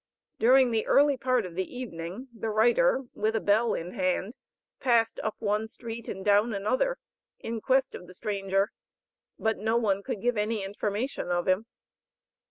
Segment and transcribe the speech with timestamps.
[0.39, 4.35] During the early part of the evening, the writer, with a bell in hand,
[4.79, 6.97] passed up one street and down another,
[7.39, 8.71] in quest of the stranger,
[9.37, 11.67] but no one could give any information of him.